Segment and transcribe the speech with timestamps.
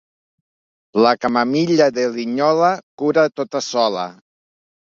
[1.07, 4.09] La camamilla de Linyola cura tota sola.